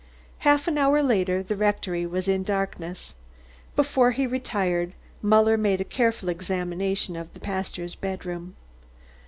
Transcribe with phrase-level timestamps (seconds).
[0.39, 3.13] Half an hour later the rectory was in darkness.
[3.75, 8.55] Before he retired, Muller had made a careful examination of the pastor's bedroom.